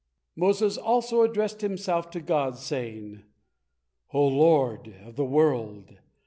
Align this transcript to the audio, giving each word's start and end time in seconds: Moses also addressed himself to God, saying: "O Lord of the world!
Moses 0.35 0.77
also 0.79 1.21
addressed 1.21 1.61
himself 1.61 2.09
to 2.09 2.21
God, 2.21 2.57
saying: 2.57 3.21
"O 4.11 4.25
Lord 4.25 4.95
of 5.05 5.15
the 5.15 5.23
world! 5.23 5.95